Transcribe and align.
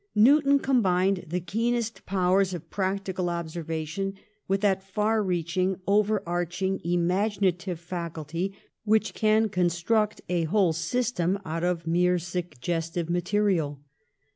Newton 0.15 0.57
combined 0.57 1.25
the 1.27 1.39
keenest 1.39 2.07
powers 2.07 2.55
of 2.55 2.71
practical 2.71 3.29
observation 3.29 4.15
with 4.47 4.61
that 4.61 4.81
far 4.81 5.21
reaching, 5.21 5.79
over 5.85 6.23
arching 6.25 6.81
imaginative 6.83 7.79
faculty 7.79 8.51
which 8.83 9.13
can 9.13 9.47
construct 9.47 10.19
a 10.27 10.45
whole 10.45 10.73
system 10.73 11.37
out 11.45 11.63
of 11.63 11.85
mere 11.85 12.17
suggestive 12.17 13.11
material. 13.11 13.79